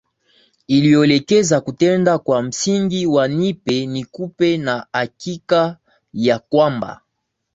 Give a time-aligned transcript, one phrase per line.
[0.67, 5.77] iliyoelekeza kutenda kwa msingi wa nipe nikupe na hakika
[6.13, 7.01] ya kwamba